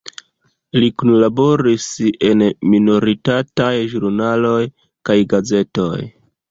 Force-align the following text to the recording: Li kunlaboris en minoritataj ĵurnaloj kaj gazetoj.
Li 0.83 0.87
kunlaboris 1.01 1.85
en 2.31 2.43
minoritataj 2.73 3.71
ĵurnaloj 3.95 4.59
kaj 5.11 5.23
gazetoj. 5.37 5.97